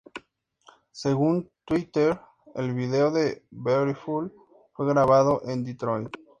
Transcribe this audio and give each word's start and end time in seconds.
Según 0.89 1.51
Twitter, 1.63 2.19
el 2.55 2.73
video 2.73 3.11
de 3.11 3.45
"Beautiful" 3.51 4.33
fue 4.73 4.87
grabado 4.87 5.43
en 5.45 5.63
Detroit. 5.63 6.09